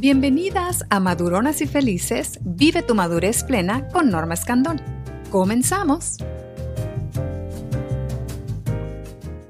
[0.00, 4.80] Bienvenidas a Maduronas y Felices, vive tu madurez plena con Norma Escandón.
[5.30, 6.18] Comenzamos.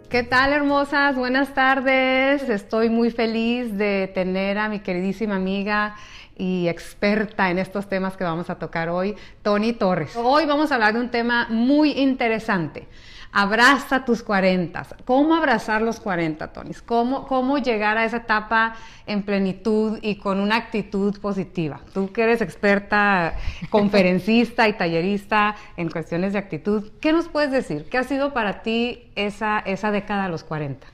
[0.08, 1.16] ¿Qué tal, hermosas?
[1.16, 2.48] Buenas tardes.
[2.48, 5.96] Estoy muy feliz de tener a mi queridísima amiga
[6.34, 10.16] y experta en estos temas que vamos a tocar hoy, Tony Torres.
[10.16, 12.88] Hoy vamos a hablar de un tema muy interesante.
[13.32, 14.86] Abraza tus 40.
[15.04, 16.72] ¿Cómo abrazar los 40, Tony?
[16.86, 18.74] ¿Cómo, ¿Cómo llegar a esa etapa
[19.06, 21.80] en plenitud y con una actitud positiva?
[21.92, 23.34] Tú que eres experta,
[23.70, 27.86] conferencista y tallerista en cuestiones de actitud, ¿qué nos puedes decir?
[27.90, 30.86] ¿Qué ha sido para ti esa, esa década de los 40?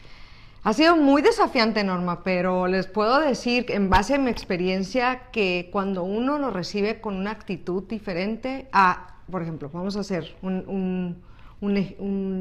[0.64, 5.68] Ha sido muy desafiante, Norma, pero les puedo decir, en base a mi experiencia, que
[5.70, 10.64] cuando uno lo recibe con una actitud diferente a, por ejemplo, vamos a hacer un
[10.66, 11.22] un,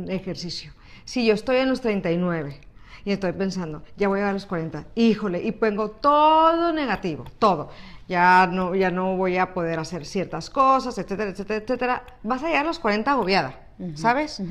[0.10, 0.74] ejercicio.
[1.06, 2.60] Si yo estoy en los 39
[3.06, 7.70] y estoy pensando, ya voy a los 40, híjole, y pongo todo negativo, todo.
[8.08, 12.04] Ya no, ya no voy a poder hacer ciertas cosas, etcétera, etcétera, etcétera.
[12.24, 13.60] Vas a llegar a los 40 agobiada,
[13.96, 14.42] ¿sabes?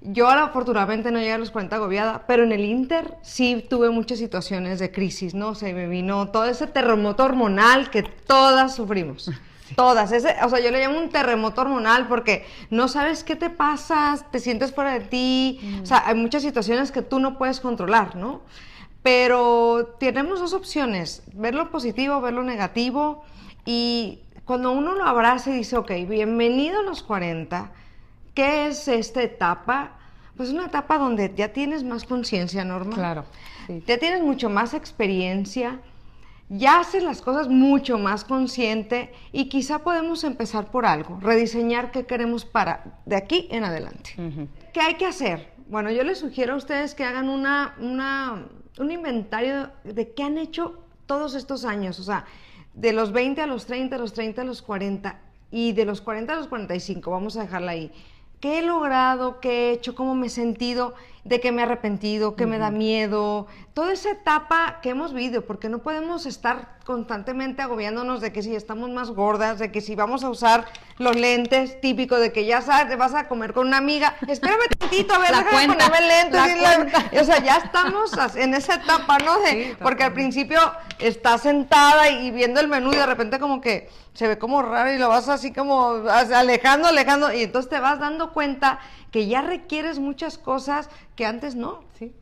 [0.00, 4.18] Yo afortunadamente no llegué a los 40 agobiada, pero en el Inter sí tuve muchas
[4.18, 5.54] situaciones de crisis, ¿no?
[5.54, 9.30] Se me vino todo ese terremoto hormonal que todas sufrimos.
[9.74, 10.12] Todas.
[10.12, 14.16] Ese, o sea, yo le llamo un terremoto hormonal porque no sabes qué te pasa,
[14.30, 15.60] te sientes fuera de ti.
[15.60, 15.82] Mm.
[15.82, 18.42] O sea, hay muchas situaciones que tú no puedes controlar, ¿no?
[19.02, 23.24] Pero tenemos dos opciones, ver lo positivo, ver lo negativo.
[23.64, 27.72] Y cuando uno lo abraza y dice, ok, bienvenido a los 40,
[28.34, 29.92] ¿qué es esta etapa?
[30.36, 32.94] Pues es una etapa donde ya tienes más conciencia, Norma.
[32.94, 33.24] Claro.
[33.86, 35.80] Ya tienes mucho más experiencia
[36.48, 42.06] ya haces las cosas mucho más consciente y quizá podemos empezar por algo, rediseñar qué
[42.06, 44.10] queremos para de aquí en adelante.
[44.72, 45.52] ¿Qué hay que hacer?
[45.68, 47.74] Bueno, yo les sugiero a ustedes que hagan una,
[48.78, 52.24] un inventario de qué han hecho todos estos años, o sea,
[52.74, 56.00] de los 20 a los 30, a los 30 a los 40 y de los
[56.00, 57.90] 40 a los 45, vamos a dejarla ahí.
[58.40, 59.40] ¿Qué he logrado?
[59.40, 59.94] ¿Qué he hecho?
[59.94, 60.94] ¿Cómo me he sentido?
[61.26, 62.36] ¿De qué me he arrepentido?
[62.36, 63.48] ¿Qué me da miedo?
[63.74, 68.54] Toda esa etapa que hemos vivido, porque no podemos estar constantemente agobiándonos de que si
[68.54, 70.66] estamos más gordas, de que si vamos a usar
[70.98, 74.68] los lentes, típico de que ya sabes, te vas a comer con una amiga, espérame
[74.78, 77.20] tantito, a ver, la cuenta, ponerme lentes.
[77.20, 79.34] o sea, ya estamos en esa etapa, ¿no?
[79.82, 80.60] porque al principio
[81.00, 84.92] estás sentada y viendo el menú y de repente como que se ve como raro
[84.92, 88.78] y lo vas así como alejando, alejando, y entonces te vas dando cuenta
[89.10, 91.80] que ya requieres muchas cosas que antes no.
[91.98, 92.14] Sí.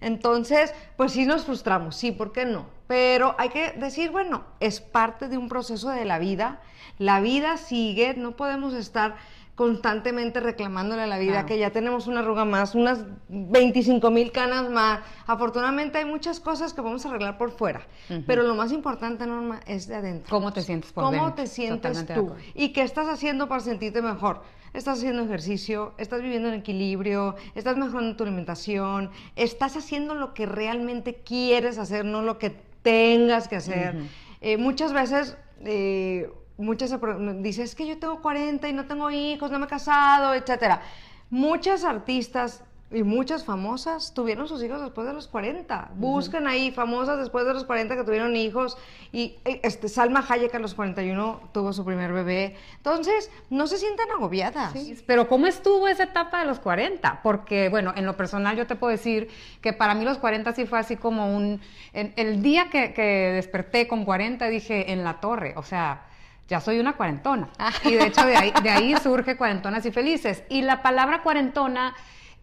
[0.00, 2.66] Entonces, pues sí nos frustramos, sí, ¿por qué no?
[2.86, 6.60] Pero hay que decir, bueno, es parte de un proceso de la vida,
[6.98, 9.16] la vida sigue, no podemos estar
[9.54, 14.68] constantemente reclamándole a la vida que ya tenemos una arruga más, unas 25 mil canas
[14.68, 15.00] más.
[15.26, 17.86] Afortunadamente hay muchas cosas que vamos a arreglar por fuera,
[18.26, 20.28] pero lo más importante, Norma, es de adentro.
[20.28, 22.32] ¿Cómo te sientes por ¿Cómo te sientes tú?
[22.54, 24.42] ¿Y qué estás haciendo para sentirte mejor?
[24.74, 30.46] Estás haciendo ejercicio, estás viviendo en equilibrio, estás mejorando tu alimentación, estás haciendo lo que
[30.46, 32.50] realmente quieres hacer, no lo que
[32.82, 33.96] tengas que hacer.
[34.40, 35.38] Eh, muchas veces...
[35.64, 36.96] Eh, muchas
[37.40, 40.82] dicen, es que yo tengo 40 y no tengo hijos, no me he casado, etcétera.
[41.30, 42.62] Muchas artistas
[42.94, 45.90] y muchas famosas tuvieron sus hijos después de los 40.
[45.96, 48.78] Busquen ahí famosas después de los 40 que tuvieron hijos.
[49.12, 52.56] Y eh, este, Salma Hayek a los 41 tuvo su primer bebé.
[52.76, 54.72] Entonces, no se sientan agobiadas.
[55.06, 57.20] pero ¿cómo estuvo esa etapa de los 40?
[57.22, 59.28] Porque, bueno, en lo personal yo te puedo decir
[59.60, 61.60] que para mí los 40 sí fue así como un...
[61.92, 66.06] el día que, que desperté con 40 dije, en la torre, o sea
[66.48, 67.48] ya soy una cuarentona.
[67.58, 67.72] Ah.
[67.84, 70.44] Y de hecho de ahí, de ahí surge cuarentonas y felices.
[70.48, 71.94] Y la palabra cuarentona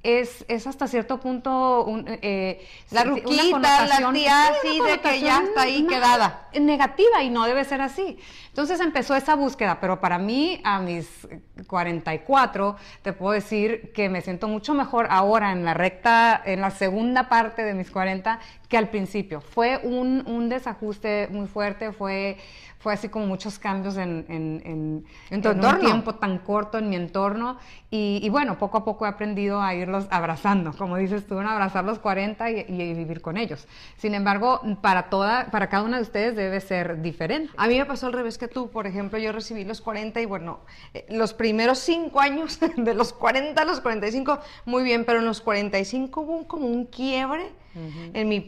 [0.03, 5.43] es, es hasta cierto punto un, eh, la ruquita, la tía así de que ya
[5.43, 6.47] está ahí quedada.
[6.59, 8.17] Negativa y no debe ser así.
[8.51, 11.25] Entonces empezó esa búsqueda, pero para mí a mis
[11.67, 16.69] 44 te puedo decir que me siento mucho mejor ahora en la recta, en la
[16.69, 19.39] segunda parte de mis 40 que al principio.
[19.39, 22.37] Fue un, un desajuste muy fuerte, fue
[22.81, 27.57] fue así como muchos cambios en, en, en, un tiempo tan corto en mi entorno.
[27.91, 31.99] Y, bueno, poco a poco he aprendido a irlos abrazando, como dices tú, abrazar los
[31.99, 33.67] 40 y, vivir con ellos.
[33.97, 37.53] Sin embargo, para, toda, para cada una de ustedes debe ser diferente.
[37.57, 38.69] A mí me pasó al revés que tú.
[38.71, 40.59] Por ejemplo, yo recibí los 40 y bueno,
[40.93, 45.25] eh, los primeros 5 años, de los 40 a los 45, muy bien, pero en
[45.25, 48.45] los 45 hubo como un quiebre en mi,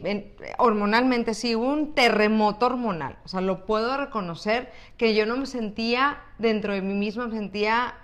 [0.58, 3.16] hormonalmente sí, hubo un terremoto hormonal.
[3.24, 7.36] O sea, lo puedo reconocer que yo no me sentía dentro de mí misma, me
[7.36, 7.94] sentía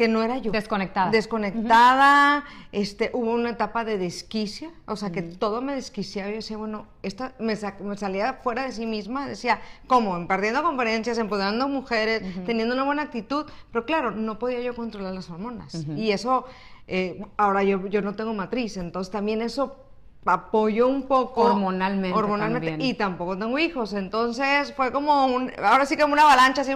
[0.00, 0.50] que no era yo.
[0.50, 1.10] Desconectada.
[1.10, 6.56] Desconectada, este, hubo una etapa de desquicia, o sea, que todo me desquiciaba yo decía,
[6.56, 7.54] bueno, esta, me,
[7.84, 10.26] me, salía fuera de sí misma, decía, ¿cómo?
[10.26, 15.28] Perdiendo conferencias, empoderando mujeres, teniendo una buena actitud, pero claro, no podía yo controlar las
[15.28, 15.84] hormonas.
[15.94, 16.46] Y eso,
[16.88, 19.84] eh, ahora yo, yo no tengo matriz, entonces también eso
[20.24, 25.96] apoyó un poco hormonalmente, hormonalmente y tampoco tengo hijos entonces fue como un ahora sí
[25.96, 26.74] como una avalancha así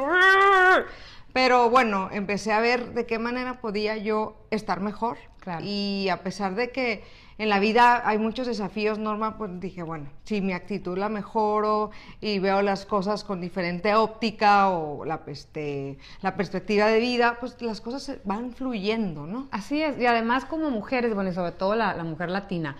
[1.35, 5.19] pero bueno, empecé a ver de qué manera podía yo estar mejor.
[5.63, 7.03] Y a pesar de que
[7.39, 11.91] en la vida hay muchos desafíos, Norma, pues dije, bueno, si mi actitud la mejoro
[12.21, 17.61] y veo las cosas con diferente óptica o la, este, la perspectiva de vida, pues
[17.61, 19.49] las cosas van fluyendo, ¿no?
[19.51, 19.99] Así es.
[19.99, 22.77] Y además como mujeres, bueno, y sobre todo la mujer latina,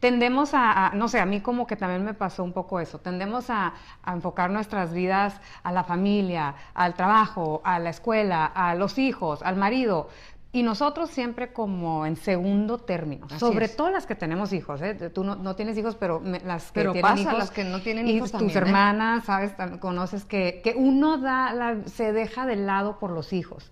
[0.00, 3.50] tendemos a, no sé, a mí como que también me pasó un poco eso, tendemos
[3.50, 3.74] a,
[4.06, 9.56] enfocar nuestras vidas a la familia, al trabajo, a la escuela, a los hijos, al
[9.56, 10.08] marido.
[10.50, 14.94] Y nosotros siempre como en segundo término, sobre todo las que tenemos hijos, ¿eh?
[15.10, 18.32] tú no, tienes hijos, pero las que tienen pasa, hijos, las que no tienen hijos
[18.32, 18.58] tus ¿eh?
[18.58, 23.70] hermanas, sabes, conoces que, que uno da se deja de lado por los hijos.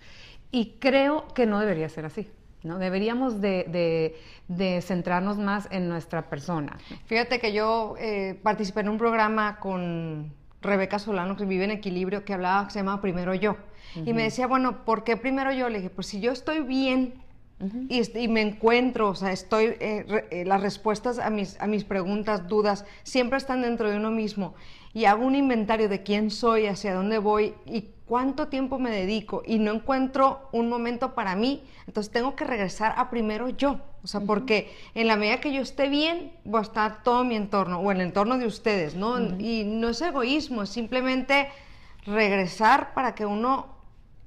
[0.51, 2.31] Y creo que no debería ser así.
[2.67, 2.79] ¿No?
[2.79, 4.15] Deberíamos de,
[4.83, 6.77] centrarnos más en nuestra persona.
[7.07, 12.25] Fíjate que yo eh, participé en un programa con Rebeca Solano, que vive en equilibrio,
[12.25, 13.57] que hablaba, que se llama Primero Yo.
[14.05, 15.71] Y me decía, bueno, ¿por qué primero yo?
[15.71, 17.15] Le dije, pues si yo estoy bien
[17.89, 22.47] y, me encuentro, o sea, estoy, eh, eh, las respuestas a mis, a mis preguntas,
[22.47, 24.55] dudas, siempre están dentro de uno mismo.
[24.97, 29.43] Y hago un inventario de quién soy, hacia dónde voy y cuánto tiempo me dedico
[29.45, 33.79] y no encuentro un momento para mí, entonces tengo que regresar a primero yo.
[34.03, 37.37] O sea, porque en la medida que yo esté bien, va a estar todo mi
[37.37, 39.19] entorno o el entorno de ustedes, ¿no?
[39.39, 41.51] Y no es egoísmo, es simplemente
[42.07, 43.76] regresar para que uno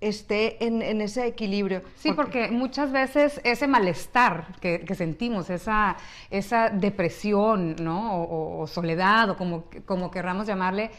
[0.01, 1.81] esté en, ese equilibrio.
[1.95, 5.97] Sí, porque, muchas veces ese malestar que, sentimos, esa,
[6.29, 8.15] esa depresión, ¿no?
[8.15, 10.91] O, o, soledad, o como, como querramos llamarle,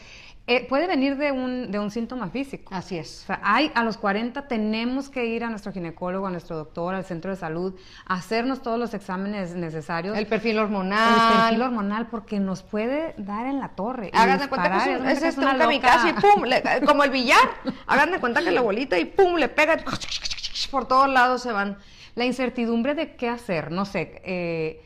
[0.51, 2.75] eh, puede venir de un, de un síntoma físico.
[2.75, 3.21] Así es.
[3.23, 6.93] O sea, hay, a los 40 tenemos que ir a nuestro ginecólogo, a nuestro doctor,
[6.93, 7.73] al centro de salud,
[8.05, 10.17] hacernos todos los exámenes necesarios.
[10.17, 11.13] El perfil hormonal.
[11.13, 14.11] El perfil hormonal, porque nos puede dar en la torre.
[14.13, 16.43] Hagan de cuenta que es, un, es, este, un kamikaze y pum,
[16.85, 17.49] como el billar.
[17.87, 19.77] Hagan de cuenta que la bolita y pum, le pega,
[20.69, 21.77] por todos lados se van.
[22.15, 24.21] La incertidumbre de qué hacer, no sé.
[24.25, 24.81] Eh,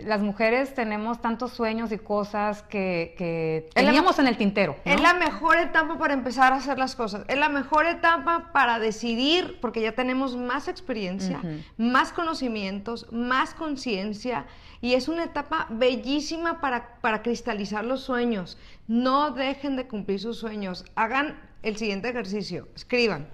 [0.00, 4.76] las mujeres tenemos tantos sueños y cosas que, teníamos en el tintero.
[4.84, 7.24] Es la mejor etapa para empezar a hacer las cosas.
[7.28, 11.40] Es la mejor etapa para decidir, porque ya tenemos más experiencia,
[11.76, 14.46] más conocimientos, más conciencia.
[14.80, 18.58] Y es una etapa bellísima para, para cristalizar los sueños.
[18.86, 20.84] No dejen de cumplir sus sueños.
[20.94, 22.68] Hagan el siguiente ejercicio.
[22.74, 23.28] Escriban.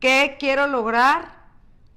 [0.00, 1.44] ¿Qué quiero lograr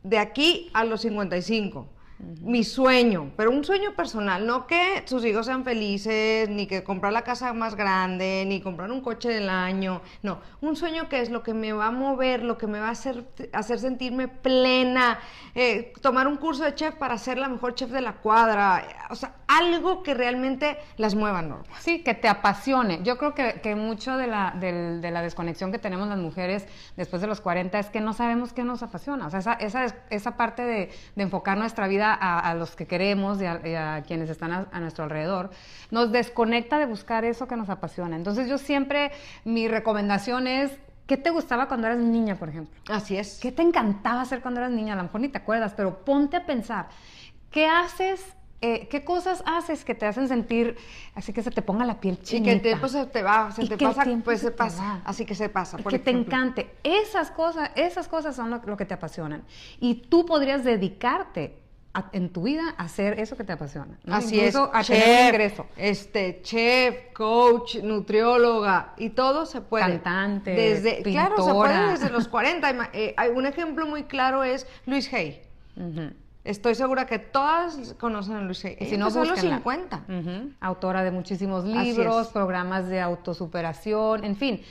[0.04, 1.97] de aquí a los 55?
[2.20, 7.14] Mi sueño, pero un sueño personal, no que sus hijos sean felices, ni que comprar
[7.14, 11.30] la casa más grande, ni comprar un coche del año, no, un sueño que es
[11.30, 15.20] lo que me va a mover, lo que me va a hacer, hacer sentirme plena,
[15.54, 19.16] eh, tomar un curso de chef para ser la mejor chef de la cuadra, o
[19.16, 21.64] sea, algo que realmente las mueva, ¿no?
[21.80, 23.00] Sí, que te apasione.
[23.04, 26.68] Yo creo que, que mucho de la, de, la desconexión que tenemos las mujeres
[26.98, 29.96] después de los 40 es que no sabemos qué nos apasiona, o sea, esa, esa,
[30.10, 34.68] esa parte de, de enfocar nuestra vida a, los que queremos y a, quienes están
[34.72, 35.52] a, nuestro alrededor,
[35.92, 38.16] nos desconecta de buscar eso que nos apasiona.
[38.16, 39.12] Entonces yo siempre,
[39.46, 40.72] mi recomendación es
[41.08, 42.78] ¿Qué te gustaba cuando eras niña, por ejemplo?
[42.90, 43.40] Así es.
[43.42, 44.92] ¿Qué te encantaba hacer cuando eras niña?
[44.92, 46.90] A lo mejor ni te acuerdas, pero ponte a pensar,
[47.50, 50.78] ¿qué haces eh, ¿qué cosas haces que te hacen sentir
[51.14, 52.38] así que se te ponga la piel chinita?
[52.38, 55.36] Y que el tiempo se te va, se te pasa, pues se, pasa, así que
[55.36, 55.78] se pasa.
[55.78, 56.76] que te encante.
[56.84, 59.44] Esas cosas, esas cosas son lo, que te apasionan.
[59.80, 61.60] Y tú podrías dedicarte
[62.12, 63.98] en tu vida hacer eso que te apasiona.
[64.10, 64.56] Así es.
[64.56, 65.66] A chef, ingreso.
[65.76, 69.86] Este, chef, coach, nutrióloga y todo se puede.
[69.86, 72.90] Cantante, desde, Claro, se puede desde los 40.
[72.94, 75.42] Eh, un ejemplo muy claro es Luis Hay.
[76.44, 78.78] Estoy segura que todas conocen a Luis Hay.
[78.80, 80.04] Y si no, son los 50.
[80.62, 84.62] Autora de muchísimos libros, programas de autosuperación, en fin.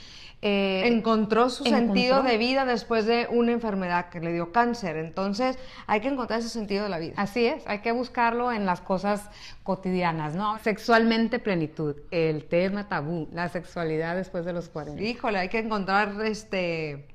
[0.43, 4.95] Eh, encontró su sentido de vida después de una enfermedad que le dio cáncer.
[4.97, 7.13] Entonces, hay que encontrar ese sentido de la vida.
[7.17, 9.29] Así es, hay que buscarlo en las cosas
[9.63, 10.59] cotidianas, ¿no?
[10.59, 15.01] Sexualmente plenitud, el tema tabú, la sexualidad después de los 40.
[15.01, 17.07] Híjole, hay que encontrar este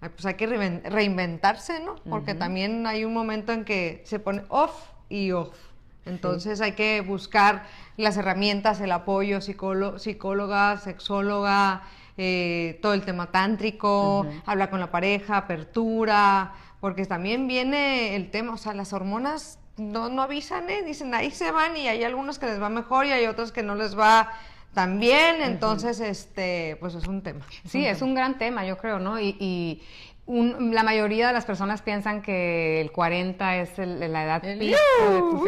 [0.00, 1.94] pues hay que reinventarse, ¿no?
[2.10, 4.72] Porque también hay un momento en que se pone off
[5.08, 5.56] y off.
[6.04, 11.82] Entonces hay que buscar las herramientas, el apoyo, psicóloga, sexóloga,
[12.18, 18.54] eh, todo el tema tántrico, hablar con la pareja, apertura, porque también viene el tema,
[18.54, 20.82] o sea, las hormonas no, no avisan, ¿eh?
[20.82, 23.62] dicen ahí se van y hay algunos que les va mejor y hay otros que
[23.62, 24.30] no les va
[24.74, 27.44] tan bien, entonces, este, pues es un tema.
[27.68, 29.20] Sí, es un gran tema, yo creo, ¿no?
[29.20, 29.82] Y, y
[30.24, 34.76] un- la mayoría de las personas piensan que el 40 es el- la edad pico
[35.10, 35.44] de tu.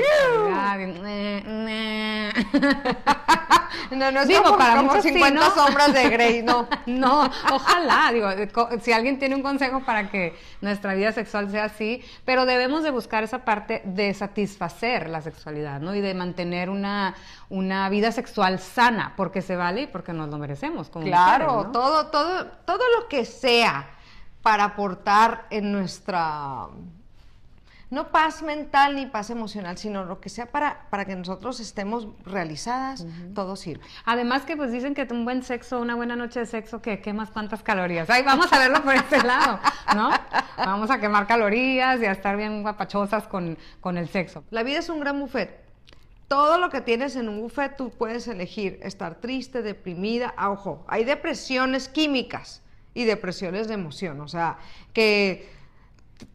[3.96, 5.54] No, no es Digo, como, para como muchos sí, 50 ¿no?
[5.54, 6.68] sombras de Grey, no.
[6.86, 8.28] No, ojalá, digo,
[8.80, 12.90] si alguien tiene un consejo para que nuestra vida sexual sea así, pero debemos de
[12.90, 15.94] buscar esa parte de satisfacer la sexualidad, ¿no?
[15.94, 17.14] Y de mantener una,
[17.48, 20.88] una vida sexual sana, porque se vale y porque nos lo merecemos.
[20.90, 21.72] Como Claro, mujeres, ¿no?
[21.72, 23.86] todo, todo, todo lo que sea
[24.42, 26.66] para aportar en nuestra
[27.94, 32.08] no paz mental ni paz emocional, sino lo que sea para, para que nosotros estemos
[32.24, 33.84] realizadas, todo sirve.
[34.04, 37.30] Además que pues dicen que un buen sexo, una buena noche de sexo, que quemas
[37.30, 38.10] cuántas calorías.
[38.10, 39.60] Ay, vamos a verlo por ese lado,
[39.94, 40.10] ¿no?
[40.56, 44.44] Vamos a quemar calorías y a estar bien guapachosas con, con el sexo.
[44.50, 45.64] La vida es un gran buffet.
[46.26, 50.34] Todo lo que tienes en un buffet tú puedes elegir estar triste, deprimida.
[50.36, 54.20] Ah, ojo, hay depresiones químicas y depresiones de emoción.
[54.20, 54.58] O sea,
[54.92, 55.48] que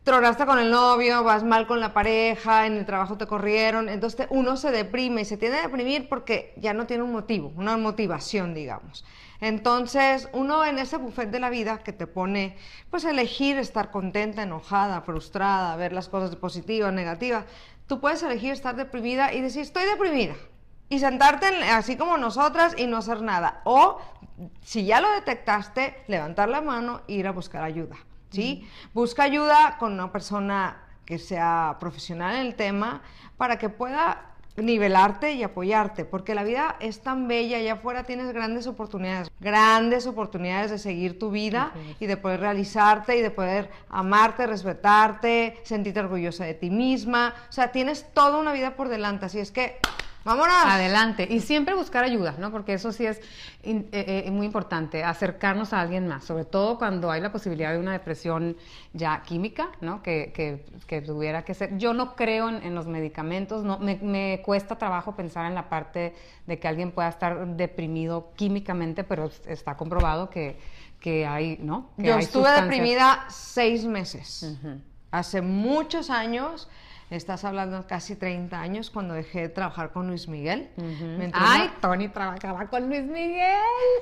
[0.03, 3.89] tronaste con el novio, vas mal con la pareja, en el trabajo te corrieron.
[3.89, 7.51] Entonces uno se deprime y se tiende a deprimir porque ya no tiene un motivo,
[7.55, 9.05] una motivación, digamos.
[9.41, 12.57] Entonces, uno en ese buffet de la vida que te pone,
[12.89, 17.45] pues, elegir estar contenta, enojada, frustrada, ver las cosas positivas, negativas,
[17.88, 20.36] tú puedes elegir estar deprimida y decir, estoy deprimida.
[20.89, 23.62] Y sentarte en- así como nosotras y no hacer nada.
[23.63, 24.00] O,
[24.62, 27.95] si ya lo detectaste, levantar la mano e ir a buscar ayuda.
[28.29, 28.67] ¿Sí?
[28.93, 33.01] Busca ayuda con una persona que sea profesional en el tema
[33.38, 34.29] para que pueda
[34.62, 40.07] nivelarte y apoyarte, porque la vida es tan bella, allá afuera tienes grandes oportunidades, grandes
[40.07, 46.01] oportunidades de seguir tu vida y de poder realizarte y de poder amarte, respetarte, sentirte
[46.01, 49.77] orgullosa de ti misma, o sea, tienes toda una vida por delante, así es que,
[50.23, 50.55] vámonos.
[50.65, 51.27] Adelante.
[51.29, 52.51] Y siempre buscar ayuda, ¿no?
[52.51, 53.19] Porque eso sí es
[53.63, 57.79] eh, eh, muy importante, acercarnos a alguien más, sobre todo cuando hay la posibilidad de
[57.79, 58.55] una depresión
[58.93, 60.01] ya química, ¿no?
[60.03, 61.77] Que, que- que tuviera que ser.
[61.77, 65.69] Yo no creo en, en los medicamentos, no, me, me cuesta trabajo pensar en la
[65.69, 66.15] parte
[66.47, 70.57] de que alguien pueda estar deprimido químicamente, pero está comprobado que,
[70.99, 71.91] que hay, ¿no?
[71.97, 72.63] Que Yo hay estuve sustancias.
[72.69, 74.57] deprimida seis meses.
[75.11, 76.67] Hace muchos años,
[77.09, 80.69] estás hablando casi 30 años, cuando dejé de trabajar con Luis Miguel.
[81.33, 83.57] Ay, Tony trabajaba con Luis Miguel.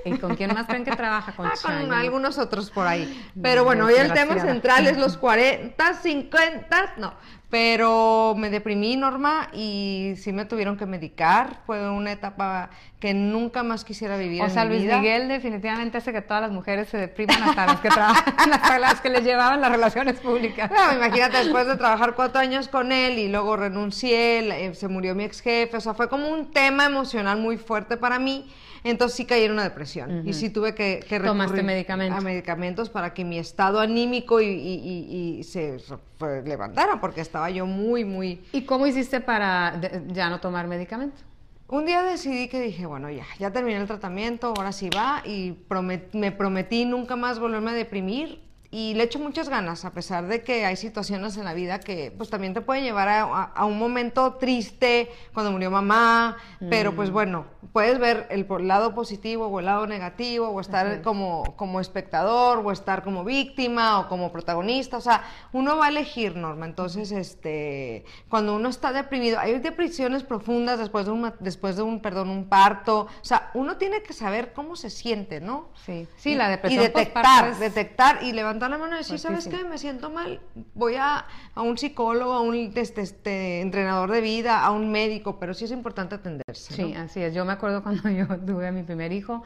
[0.06, 1.32] ¿Y con quién más creen que trabaja?
[1.34, 3.26] Con Ah, con algunos otros por ahí.
[3.42, 7.14] Pero bueno, hoy el tema central es los 40, 50, no.
[7.50, 11.62] Pero me deprimí, Norma, y sí me tuvieron que medicar.
[11.66, 14.98] Fue una etapa que nunca más quisiera vivir O en sea, mi Luis vida.
[14.98, 19.00] Miguel definitivamente hace que todas las mujeres se depriman hasta las que trabajan, hasta las
[19.00, 20.70] que les llevaban las relaciones públicas.
[20.70, 25.24] Bueno, imagínate, después de trabajar cuatro años con él y luego renuncié, se murió mi
[25.24, 28.46] ex jefe, o sea, fue como un tema emocional muy fuerte para mí.
[28.90, 32.18] Entonces sí caí en una depresión y sí tuve que, que Tomaste recurrir medicamentos.
[32.18, 35.78] a medicamentos para que mi estado anímico y, y- y- y se
[36.18, 38.42] pues, levantara, porque estaba yo muy, muy...
[38.54, 41.24] ¿Y cómo hiciste para ya no tomar medicamentos?
[41.70, 45.54] Un día decidí que dije, bueno, ya, ya terminé el tratamiento, ahora sí va, y
[45.68, 48.40] promet- me prometí nunca más volverme a deprimir.
[48.70, 52.12] Y le echo muchas ganas, a pesar de que hay situaciones en la vida que
[52.18, 56.36] pues también te pueden llevar a, a- a un momento triste, cuando murió mamá,
[56.70, 61.00] pero pues bueno, puedes ver el lado positivo o el lado negativo, o estar es.
[61.02, 65.90] como, como espectador, o estar como víctima, o como protagonista, o sea, uno va a
[65.90, 71.78] elegir, Norma, entonces, este, cuando uno está deprimido, hay depresiones profundas después de un, después
[71.78, 75.70] de un, perdón, un parto, o sea, uno tiene que saber cómo se siente, ¿no?
[75.86, 79.20] Sí, sí, la depresión Y detectar, postparto es- detectar y levantar la mano y decir,
[79.20, 79.64] ¿sabes qué?
[79.64, 80.40] Me siento mal,
[80.74, 85.40] voy a, a un psicólogo, a un este, este, entrenador de vida, a un médico,
[85.40, 86.74] pero sí es importante atenderse.
[86.74, 87.02] Sí, ¿no?
[87.02, 87.34] así es.
[87.34, 89.44] Yo me acuerdo cuando yo tuve a mi primer hijo,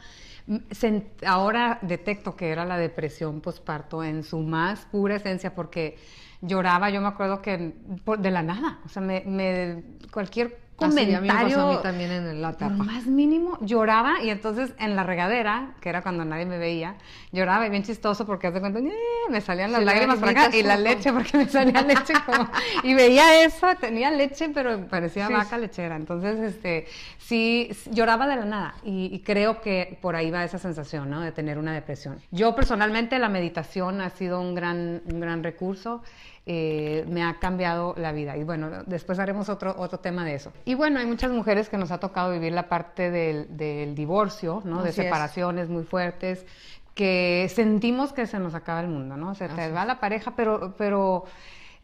[1.26, 5.98] ahora detecto que era la depresión postparto en su más pura esencia porque
[6.40, 7.74] lloraba, yo me acuerdo que
[8.18, 12.10] de la nada, o sea, me, me- cualquier Así a mí comentario a mí también
[12.12, 12.84] en la por etapa.
[12.84, 16.94] más mínimo lloraba y entonces en la regadera, que era cuando nadie me veía,
[17.32, 18.92] lloraba y bien chistoso porque hace cuenta, "Eh",
[19.30, 22.48] me salían las Sí, lágrimas por acá y la leche porque me salía leche como
[22.82, 26.86] y veía eso, tenía leche pero parecía Sí, vaca lechera, entonces este
[27.18, 31.20] sí lloraba de la nada y, y creo que por ahí va esa sensación, ¿no?
[31.20, 32.20] De tener una depresión.
[32.30, 36.02] Yo personalmente la meditación ha sido un gran un gran recurso
[36.44, 38.36] eh, me ha cambiado la vida.
[38.36, 40.52] Y bueno, después haremos otro, otro tema de eso.
[40.64, 44.60] Y bueno, hay muchas mujeres que nos ha tocado vivir la parte del, del divorcio,
[44.64, 44.82] ¿no?
[44.82, 44.96] De es.
[44.96, 46.44] separaciones muy fuertes.
[46.94, 49.34] que sentimos que se nos acaba el mundo, ¿no?
[49.34, 51.24] Se te va la pareja, pero, pero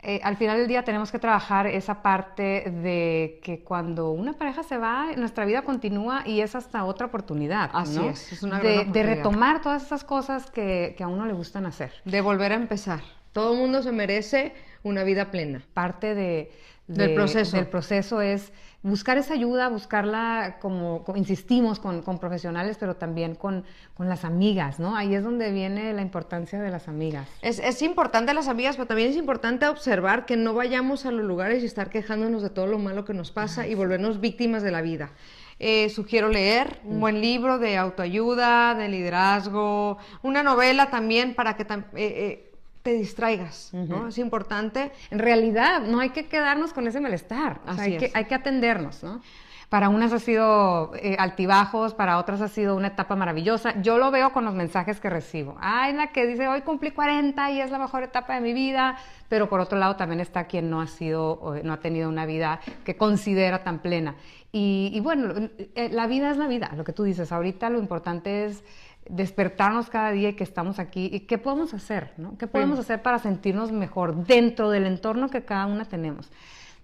[0.00, 4.62] eh, al final del día tenemos que trabajar esa parte de que cuando una pareja
[4.62, 7.71] se va, nuestra vida continúa y es hasta otra oportunidad.
[7.73, 11.33] Así es, es una de, de, retomar todas esas cosas que, que a uno le
[11.33, 11.93] gustan hacer.
[12.05, 13.00] De volver a empezar.
[13.38, 14.52] Todo el mundo se merece
[14.83, 15.62] una vida plena.
[15.73, 16.50] Parte de,
[16.88, 17.57] del proceso.
[17.57, 18.52] Del proceso es
[18.83, 23.64] buscar esa ayuda, buscarla como, insistimos con, profesionales, pero también con,
[23.97, 24.97] las amigas, ¿no?
[24.97, 27.28] Ahí es donde viene la importancia de las amigas.
[27.40, 31.25] Es, es, importante las amigas, pero también es importante observar que no vayamos a los
[31.25, 34.73] lugares y estar quejándonos de todo lo malo que nos pasa y volvernos víctimas de
[34.73, 35.12] la vida.
[35.61, 41.62] Eh, sugiero leer un buen libro de autoayuda, de liderazgo, una novela también para que
[41.62, 42.48] eh, eh,
[42.88, 44.09] te distraigas, ¿no?
[44.09, 44.92] Es importante.
[45.11, 47.61] En realidad, no hay que quedarnos con ese malestar.
[47.66, 49.21] hay, que, hay que atendernos, ¿no?
[49.68, 53.78] Para unas ha sido eh, altibajos, para otras ha sido una etapa maravillosa.
[53.83, 55.59] Yo lo veo con los mensajes que recibo.
[55.61, 58.97] Hay la que dice, hoy cumplí 40 y es la mejor etapa de mi vida,
[59.28, 62.61] pero por otro lado también está quien no ha sido, no ha tenido una vida
[62.87, 64.14] que considera tan plena.
[64.50, 65.35] Y, y bueno,
[65.75, 67.30] eh, la vida es la vida, lo que tú dices.
[67.33, 68.64] Ahorita lo importante es
[69.09, 72.37] despertarnos cada día y que estamos aquí y qué podemos hacer, ¿no?
[72.38, 76.31] ¿Qué podemos hacer para sentirnos mejor dentro del entorno que cada una tenemos?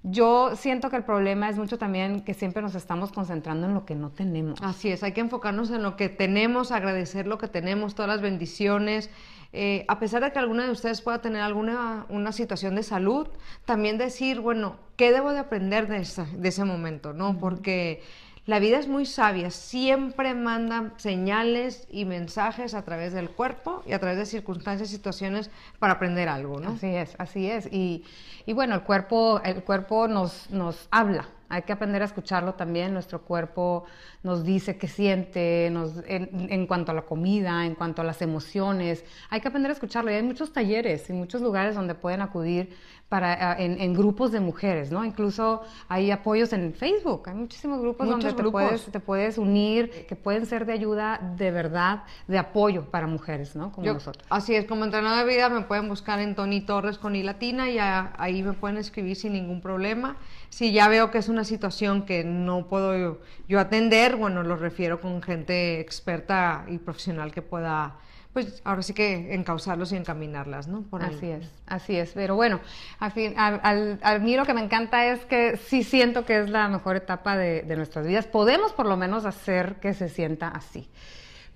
[0.07, 3.87] Yo siento que el problema es mucho también que siempre nos estamos concentrando en lo
[3.87, 4.61] que no tenemos.
[4.63, 8.21] Así es, hay que enfocarnos en lo que tenemos, agradecer lo que tenemos, todas las
[8.21, 9.09] bendiciones.
[9.55, 13.29] Eh, a pesar de que alguna de ustedes pueda tener alguna una situación de salud,
[13.65, 17.15] también decir, bueno, ¿qué debo de aprender de, de ese momento?
[17.15, 17.39] ¿no?
[17.39, 18.03] Porque
[18.47, 23.93] la vida es muy sabia, siempre manda señales y mensajes a través del cuerpo y
[23.93, 26.71] a través de circunstancias, situaciones para aprender algo, ¿no?
[26.71, 27.73] Así es, así es.
[27.73, 28.05] Y,
[28.45, 32.93] y bueno, el cuerpo, el cuerpo nos, nos habla, hay que aprender a escucharlo también.
[32.93, 33.85] Nuestro cuerpo
[34.23, 39.05] nos dice qué siente nos, en, cuanto a la comida, en cuanto a las emociones.
[39.31, 40.11] Hay que aprender a escucharlo.
[40.11, 42.77] Y hay muchos talleres y muchos lugares donde pueden acudir
[43.09, 45.05] para, en, grupos de mujeres, ¿no?
[45.05, 50.17] Incluso hay apoyos en Facebook, hay muchísimos grupos donde te puedes, te puedes unir, que
[50.17, 53.71] pueden ser de ayuda de verdad, de apoyo para mujeres, ¿no?
[53.71, 54.27] Como nosotros.
[54.31, 57.71] Así es, como entrenador de vida me pueden buscar en Tony Torres con I latina
[57.71, 60.17] y ahí me pueden escribir sin ningún problema.
[60.49, 65.01] Si ya veo que es una situación que no puedo yo atender, bueno, lo refiero
[65.01, 67.97] con gente experta y profesional que pueda
[68.35, 70.83] pues ahora sí que encauzarlos y encaminarlas, ¿no?
[70.83, 72.11] Por así es, así es.
[72.15, 72.61] Pero bueno,
[72.99, 76.51] al fin, al, a mí lo que me encanta es que sí siento que es
[76.51, 78.27] la mejor etapa de, nuestras vidas.
[78.27, 80.91] Podemos por lo menos hacer que se sienta así.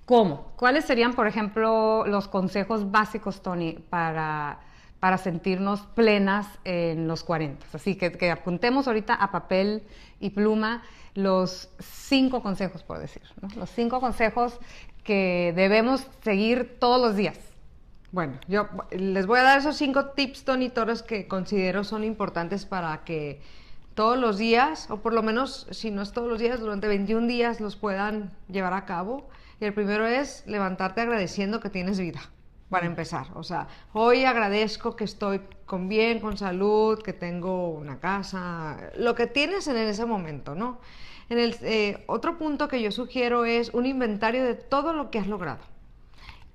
[0.04, 0.52] ¿Cómo?
[0.54, 4.60] ¿Cuáles serían, por ejemplo, los consejos básicos, Tony, para,
[5.00, 7.66] para sentirnos plenas en los 40?
[7.72, 9.82] Así que, que apuntemos ahorita a papel
[10.20, 13.48] y pluma los cinco consejos, por decir, ¿no?
[13.56, 14.60] los cinco consejos
[15.04, 17.38] que debemos seguir todos los días.
[18.10, 22.64] Bueno, yo les voy a dar esos cinco tips, Tony Torres, que considero son importantes
[22.64, 23.42] para que
[23.94, 27.26] todos los días, o por lo menos si no es todos los días, durante 21
[27.26, 29.28] días los puedan llevar a cabo.
[29.60, 32.20] Y el primero es levantarte agradeciendo que tienes vida,
[32.70, 33.26] para empezar.
[33.34, 39.14] O sea, hoy agradezco que estoy con bien, con salud, que tengo una casa, lo
[39.14, 40.78] que tienes en ese momento, ¿no?
[41.30, 45.18] En el, eh, otro punto que yo sugiero es un inventario de todo lo que
[45.18, 45.60] has logrado,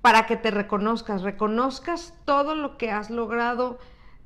[0.00, 3.78] para que te reconozcas, reconozcas todo lo que has logrado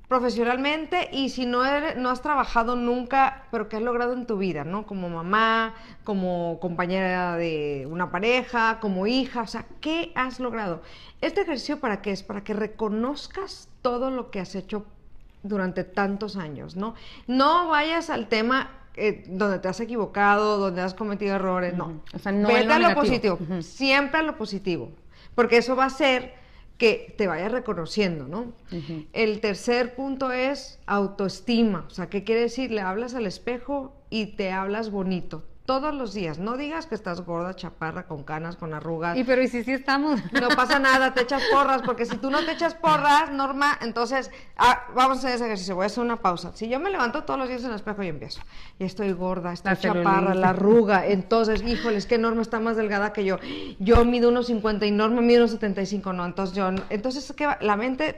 [0.09, 1.63] profesionalmente y si no,
[1.97, 4.87] no has trabajado nunca, pero que has logrado en tu vida, ¿no?
[4.87, 10.83] Como mamá, como compañera de una pareja, como hija, o sea, ¿qué has logrado?
[11.21, 12.23] Este ejercicio para qué es?
[12.23, 14.87] Para que reconozcas todo lo que has hecho
[15.43, 16.95] durante tantos años, ¿no?
[17.27, 22.03] No vayas al tema eh, donde te has equivocado, donde has cometido errores, no.
[22.15, 24.91] O sea, no Vete a lo positivo, siempre a lo positivo,
[25.35, 26.35] porque eso va a hacer
[26.77, 28.53] que te vayas reconociendo, ¿no?
[29.13, 32.71] El tercer punto es autoestima, o sea, ¿qué quiere decir?
[32.71, 36.39] Le hablas al espejo y te hablas bonito todos los días.
[36.39, 39.19] No digas que estás gorda, chaparra, con canas, con arrugas.
[39.19, 40.19] Y pero ¿y si sí estamos?
[40.33, 44.31] No pasa nada, te echas porras, porque si tú no te echas porras, Norma, entonces
[44.57, 45.75] ah, vamos a hacer ese ejercicio.
[45.75, 46.53] Voy a hacer una pausa.
[46.55, 48.41] Si yo me levanto todos los días en el espejo y empiezo,
[48.79, 53.13] y estoy gorda, estoy chaparra, la arruga, entonces, híjole, es que Norma está más delgada
[53.13, 53.37] que yo.
[53.79, 56.25] Yo mido unos 50 y Norma mide unos 75, no.
[56.25, 57.59] Entonces yo, entonces ¿qué va?
[57.61, 58.17] la mente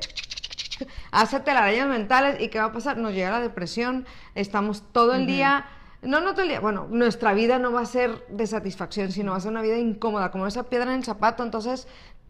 [1.10, 2.96] hace telarañas mentales y ¿qué va a pasar?
[2.96, 5.66] Nos llega la depresión, estamos todo el día
[6.02, 6.60] no, no todo el día.
[6.60, 9.78] Bueno, nuestra vida no va a ser de satisfacción, sino va a ser una vida
[9.78, 11.42] incómoda, como esa piedra en el zapato.
[11.42, 11.86] Entonces,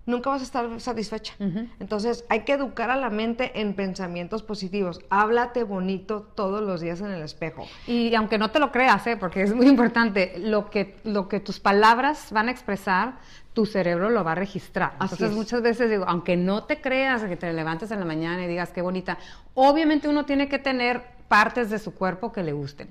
[0.06, 1.34] nunca vas a estar satisfecha.
[1.78, 5.00] Entonces hay que educar a la mente en pensamientos positivos.
[5.10, 7.66] Háblate bonito todos los días en el espejo.
[7.86, 9.16] Y aunque no te lo creas, ¿eh?
[9.16, 13.18] porque es muy importante, lo que, lo que tus palabras van a expresar,
[13.52, 14.92] tu cerebro lo va a registrar.
[15.00, 18.48] Entonces muchas veces digo, aunque no te creas que te levantes en la mañana y
[18.48, 19.18] digas qué bonita,
[19.54, 22.88] obviamente uno tiene que tener partes de su cuerpo que le gusten.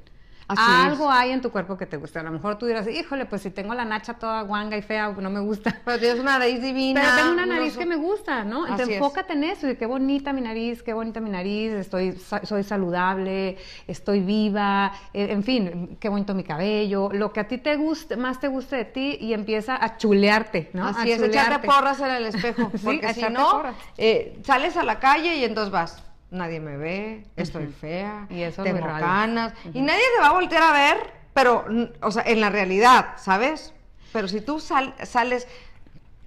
[0.57, 2.21] Algo hay en tu cuerpo que te gusta.
[2.21, 5.09] A lo mejor tú dirás, híjole, pues si tengo la nacha toda guanga y fea,
[5.09, 5.79] no me gusta.
[5.85, 7.01] Pero tienes una nariz divina.
[7.01, 8.65] Pero tengo una nariz que me gusta, ¿no?
[8.65, 9.69] Entonces enfócate en eso.
[9.69, 13.57] Y qué bonita mi nariz, qué bonita mi nariz, estoy, soy saludable,
[13.87, 17.09] estoy viva, eh, en fin, qué bonito mi cabello.
[17.11, 20.71] Lo que a ti te guste, más te guste de ti y empieza a chulearte,
[20.73, 20.87] ¿no?
[20.87, 22.71] Así es, echarte porras en el espejo.
[22.83, 23.63] Porque si no,
[23.97, 28.63] eh, sales a la calle y entonces vas nadie me ve, estoy fea, y eso
[28.63, 30.97] tengo ganas, y nadie te va a voltear a ver,
[31.33, 31.65] pero,
[32.01, 33.73] o sea, en la realidad, ¿sabes?
[34.11, 35.47] Pero si tú sales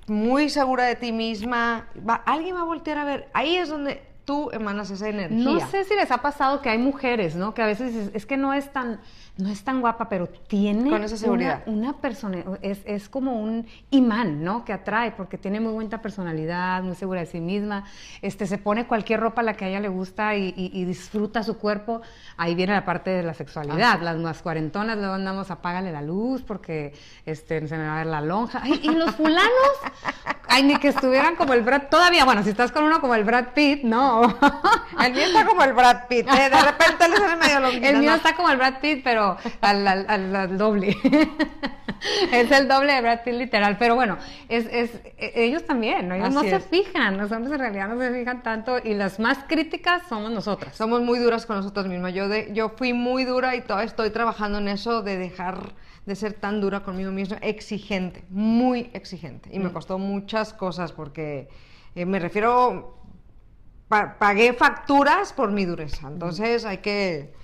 [0.06, 1.88] muy segura de ti misma,
[2.24, 3.28] alguien va a voltear a ver.
[3.32, 5.38] Ahí es donde tú emanas esa energía.
[5.38, 7.54] No sé si les ha pasado que hay mujeres, ¿no?
[7.54, 9.00] Que a veces es que no es tan
[9.38, 11.62] no es tan guapa, pero tiene Con esa seguridad.
[11.64, 14.62] una, persona, es, es, como un imán, ¿no?
[14.64, 17.84] Que atrae, porque tiene muy buena personalidad, muy segura de sí misma,
[18.20, 21.56] este, se pone cualquier ropa a la que a ella le gusta y, disfruta su
[21.56, 22.02] cuerpo.
[22.36, 24.00] Ahí viene la parte de la sexualidad.
[24.02, 26.92] Las más cuarentonas luego andamos, apágale la luz porque
[27.24, 28.62] este, se me va a ver la lonja.
[28.68, 29.72] y los fulanos,
[30.48, 33.24] ay, ni que estuvieran como el Brad, todavía, bueno, si estás con uno como el
[33.24, 34.11] Brad Pitt, no.
[35.04, 36.50] el mío está como el Brad Pitt, ¿eh?
[36.50, 37.86] de repente le sale medio longuito.
[37.86, 40.96] El mío está como el Brad Pitt, pero al, doble.
[42.32, 43.76] es el doble de Brad Pitt literal.
[43.78, 46.14] Pero bueno, es, e, ellos también, ¿no?
[46.14, 49.38] Ellos no se fijan, los hombres en realidad no se fijan tanto y las más
[49.46, 50.76] críticas somos nosotras.
[50.76, 52.14] Somos muy duras con nosotras mismas.
[52.14, 55.74] Yo, de, yo fui muy dura y todavía estoy trabajando en eso de dejar
[56.06, 59.50] de ser tan dura conmigo misma, exigente, muy exigente.
[59.52, 59.72] Y me mm.
[59.72, 61.48] costó muchas cosas porque
[61.94, 62.98] eh, me refiero,
[64.18, 66.08] pagué facturas por mi dureza.
[66.08, 67.34] Entonces hay que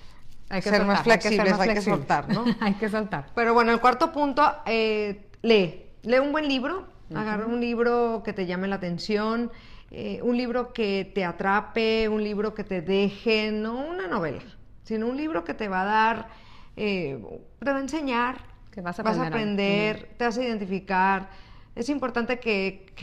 [0.49, 2.43] hay que ser más flexibles, hay que, soltar, ¿no?
[2.59, 3.27] hay que soltar.
[3.35, 5.85] Pero bueno, el cuarto punto, eh, lee.
[6.01, 9.51] Lee un buen libro, agarra un libro que te llame la atención,
[9.91, 14.41] eh, un libro que te atrape, un libro que te deje, no una novela,
[14.83, 16.29] sino un libro que te va a dar,
[16.77, 17.21] eh,
[17.59, 18.37] te va a enseñar,
[18.71, 21.29] que vas a aprender, te vas a identificar.
[21.75, 22.93] Es importante que,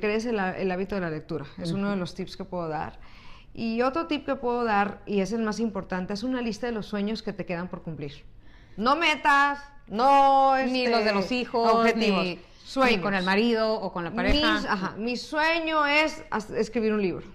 [0.00, 2.98] crees el, hábito de la lectura, es uno de los tips que puedo dar.
[3.54, 6.72] Y otro tip que puedo dar, y es el más importante, es una lista de
[6.72, 8.24] los sueños que te quedan por cumplir.
[8.76, 10.54] No metas, no...
[10.66, 12.24] ni los de los este, hijos, objetivos.
[12.24, 13.00] Ni, sueños.
[13.00, 14.56] con el marido o con la pareja.
[14.68, 16.22] ajá, mi sueño es
[16.54, 17.26] escribir un libro.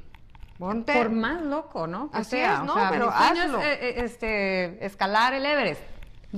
[0.60, 0.94] Ponte.
[0.94, 2.12] Por más loco, ¿no?
[2.14, 3.60] Así es, no, pero hazlo.
[3.60, 5.82] Eh, eh, este, escalar el Everest.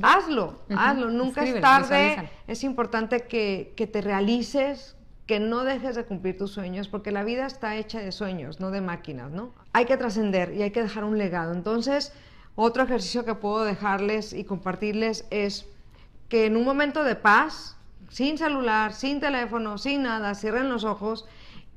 [0.02, 1.10] Hazlo, hazlo.
[1.10, 2.30] Nunca es tarde.
[2.48, 4.96] Es importante que, que te realices,
[5.28, 8.72] que no dejes de cumplir tus sueños, porque la vida está hecha de sueños, no
[8.72, 9.54] de máquinas, ¿no?
[9.72, 11.54] Hay que trascender y hay que dejar un legado.
[11.54, 12.14] Entonces,
[12.56, 15.68] otro ejercicio que puedo dejarles y compartirles es
[16.30, 17.78] que en un momento de paz,
[18.10, 21.26] sin celular, sin teléfono, sin nada, cierren los ojos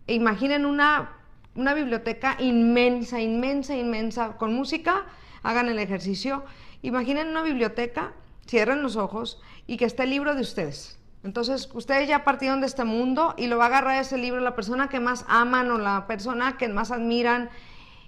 [0.07, 1.13] e imaginen una,
[1.55, 5.05] una biblioteca inmensa, inmensa, inmensa, con música,
[5.43, 6.45] hagan el ejercicio.
[6.87, 8.13] Imaginen una biblioteca,
[8.47, 10.97] cierren los ojos y que esté el libro de ustedes
[11.27, 14.55] entonces, ustedes ya partieron de este mundo y lo va a agarrar ese libro la
[14.55, 17.51] persona que más aman o la persona que más admiran.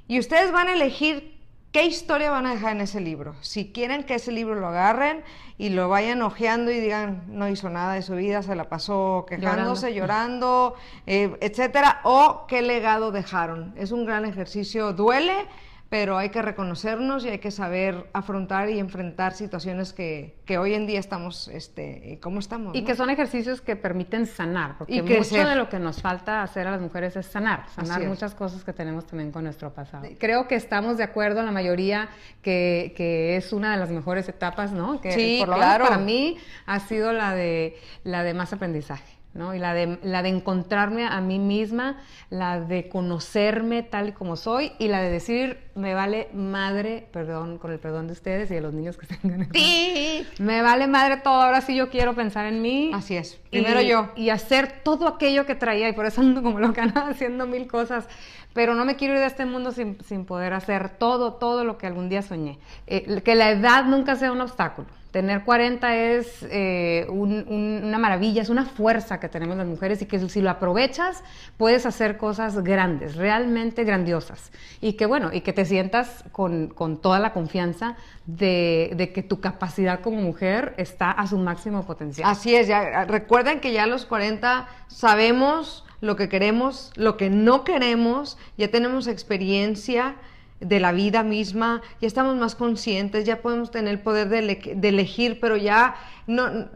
[0.07, 1.37] Y ustedes van a elegir
[1.73, 3.35] qué historia van a dejar en ese libro.
[3.41, 5.25] Si quieren que ese libro lo agarren
[5.59, 9.27] y lo vayan ojeando y digan, no hizo nada de su vida, se la pasó
[9.29, 10.77] quejándose, llorando,
[11.09, 13.75] eh, etcétera, o qué legado dejaron.
[13.77, 15.49] Es un gran ejercicio, duele
[15.89, 20.75] pero hay que reconocernos y hay que saber afrontar y enfrentar situaciones que, que hoy
[20.75, 22.77] en día estamos, este, ¿cómo estamos?
[22.77, 26.67] Y que son ejercicios que permiten sanar, porque mucho de lo que nos falta hacer
[26.67, 30.07] a las mujeres es sanar, sanar muchas cosas que tenemos también con nuestro pasado.
[30.19, 32.11] Creo que estamos de acuerdo la mayoría
[32.43, 35.01] que, que es una de las mejores etapas, ¿no?
[35.01, 35.85] Que sí, por lo claro.
[35.85, 39.18] menos para mí ha sido la de, la de más aprendizaje.
[39.35, 39.55] ¿No?
[39.55, 41.99] Y la de, la de encontrarme a mí misma,
[42.31, 47.59] la de conocerme tal y como soy y la de decir, me vale madre, perdón,
[47.59, 49.49] con el perdón de ustedes y de los niños que tengan.
[49.53, 50.27] Sí.
[50.39, 52.91] Me vale madre todo, ahora sí yo quiero pensar en mí.
[52.95, 53.37] Así es.
[53.51, 54.11] Primero yo.
[54.17, 57.01] Y hacer todo aquello que traía y por eso ando como loca, ¿no?
[57.07, 58.09] haciendo mil cosas.
[58.55, 61.87] Pero no me quiero ir de este mundo sin, poder hacer todo, todo lo que
[61.87, 62.59] algún día soñé.
[62.87, 68.51] Eh, que la edad nunca sea un obstáculo Tener 40 es eh, una maravilla, es
[68.51, 71.25] una fuerza que tenemos las mujeres y que si lo aprovechas
[71.57, 74.53] puedes hacer cosas grandes, realmente grandiosas.
[74.83, 80.01] Y que bueno, y que te sientas con, toda la confianza de, que tu capacidad
[80.01, 82.31] como mujer está a su máximo potencial.
[82.31, 87.65] Así es, ya, recuerden que ya los 40 sabemos lo que queremos, lo que no
[87.65, 90.17] queremos, ya tenemos experiencia
[90.61, 95.39] de la vida misma, ya estamos más conscientes, ya podemos tener el poder de, elegir,
[95.41, 95.95] pero ya
[96.27, 96.69] no,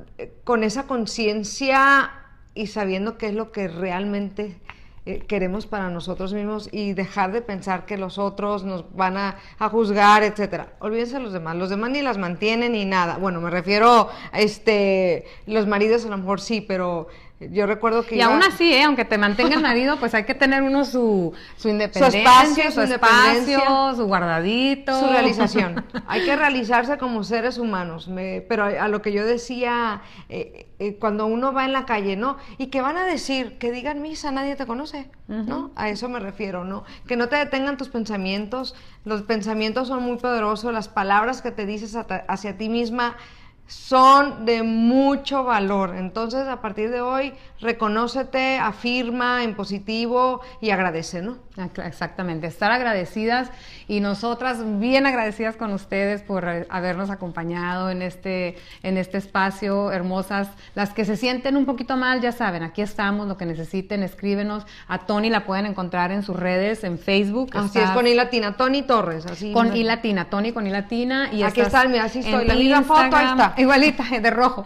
[0.45, 2.12] con esa conciencia
[2.55, 4.57] y sabiendo qué es lo que realmente
[5.05, 9.37] eh, queremos para nosotros mismos y dejar de pensar que los otros nos van a,
[9.59, 10.75] a, juzgar, etcétera.
[10.79, 13.16] Olvídense de los demás, los demás ni las mantienen ni nada.
[13.16, 17.09] Bueno, me refiero a este, los maridos a lo mejor sí, pero
[17.50, 18.16] yo recuerdo que...
[18.16, 18.85] Y aún así, ¿eh?
[18.85, 23.61] aunque te mantenga el marido, pues hay que tener uno su, su independencia, su espacio,
[23.96, 24.98] su, guardadito.
[24.98, 25.85] Su realización.
[26.07, 28.09] hay que realizarse como seres humanos.
[28.48, 32.37] pero a, lo que yo decía, eh, eh, cuando uno va en la calle, ¿no?
[32.59, 33.59] ¿Y qué van a decir?
[33.59, 35.70] Que digan misa, nadie te conoce, ¿no?
[35.76, 36.85] A eso me refiero, ¿no?
[37.07, 38.74] Que no te detengan tus pensamientos.
[39.05, 41.96] Los pensamientos son muy poderosos, las palabras que te dices
[42.28, 43.16] hacia ti misma
[43.66, 45.94] son de mucho valor.
[45.96, 51.38] Entonces, a partir de hoy, reconócete, afirma en positivo y agradece, ¿no?
[51.85, 53.51] Exactamente, estar agradecidas
[53.87, 60.48] y nosotras bien agradecidas con ustedes por habernos acompañado en este, en este espacio, hermosas.
[60.75, 64.66] Las que se sienten un poquito mal, ya saben, aquí estamos, lo que necesiten, escríbenos.
[64.88, 67.51] A Tony la pueden encontrar en sus redes, en Facebook.
[67.55, 69.53] Así es, con I latina, Tony Torres, así.
[69.53, 71.31] Con I latina, Tony con I latina.
[71.33, 73.55] Y aquí está, mira, así estoy, la misma foto, ahí está.
[73.59, 74.64] Igualita, de rojo.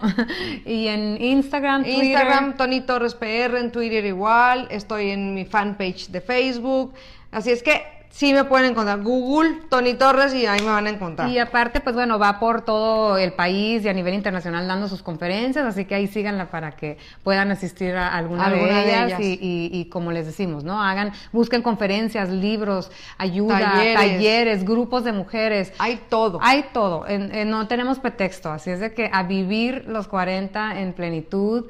[0.65, 2.05] y en Instagram, Twitter.
[2.05, 6.95] Instagram, Tony Torres PR, en Twitter igual, estoy en mi fanpage de Facebook.
[7.31, 9.03] Así es que sí me pueden encontrar.
[9.03, 11.29] Google, Tony Torres y ahí me van a encontrar.
[11.29, 15.03] Y aparte, pues bueno, va por todo el país y a nivel internacional dando sus
[15.03, 20.13] conferencias, así que ahí síganla para que puedan asistir a alguna, de, ellas, Y, como
[20.13, 20.83] les decimos, ¿no?
[20.83, 25.73] Hagan, busquen conferencias, libros, ayuda, talleres, grupos de mujeres.
[25.79, 26.39] Hay todo.
[26.43, 27.05] Hay todo.
[27.47, 31.67] no tenemos pretexto, así es de que a vivir los 40 en plenitud,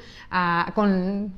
[0.75, 1.33] con,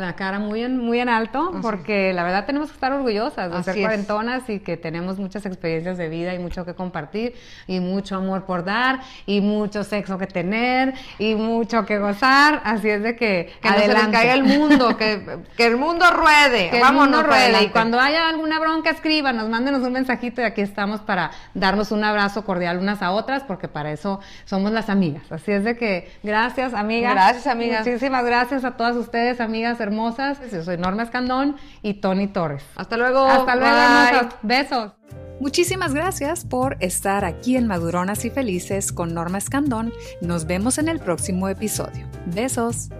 [0.00, 3.62] la cara muy en, muy en alto, porque la verdad tenemos que estar orgullosas de
[3.62, 7.34] ser cuarentonas que tenemos muchas experiencias de vida y mucho que compartir
[7.66, 12.60] y mucho amor por dar y mucho sexo que tener y mucho que gozar.
[12.64, 13.94] Así es de que, que adelante.
[13.94, 16.70] no se caiga el mundo, que, que el mundo ruede.
[16.70, 17.62] Que el mundo ruede.
[17.64, 22.04] Y cuando haya alguna bronca, escríbanos, mándenos un mensajito y aquí estamos para darnos un
[22.04, 25.30] abrazo cordial unas a otras porque para eso somos las amigas.
[25.30, 27.14] Así es de que gracias, amigas.
[27.14, 27.86] Gracias, amigas.
[27.86, 30.38] Muchísimas gracias a todas ustedes, amigas hermosas.
[30.50, 32.64] Yo soy Norma Escandón y Tony Torres.
[32.76, 33.26] Hasta luego.
[33.26, 34.92] Hasta luego, Besos.
[35.40, 39.92] Muchísimas gracias por estar aquí en Maduronas y Felices con Norma Escandón.
[40.20, 42.06] Nos vemos en el próximo episodio.
[42.26, 42.90] Besos.